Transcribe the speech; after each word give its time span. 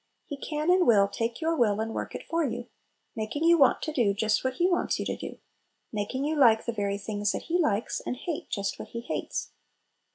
He 0.25 0.35
can 0.35 0.71
and 0.71 0.87
will 0.87 1.07
"take 1.07 1.41
your 1.41 1.55
will, 1.55 1.79
and 1.79 1.93
work 1.93 2.15
it 2.15 2.25
for 2.27 2.43
you"; 2.43 2.65
making 3.15 3.43
you 3.43 3.59
want 3.59 3.83
to 3.83 3.93
do 3.93 4.15
just 4.15 4.43
what 4.43 4.55
He 4.55 4.65
wants 4.67 4.97
you 4.97 5.05
to 5.05 5.15
do; 5.15 5.37
making 5.93 6.25
you 6.25 6.35
like 6.35 6.65
the 6.65 6.73
very 6.73 6.97
things 6.97 7.33
that 7.33 7.43
He 7.43 7.59
likes, 7.59 7.99
and 8.03 8.15
hate 8.17 8.49
just 8.49 8.79
what 8.79 8.87
He 8.87 9.01
hates. 9.01 9.51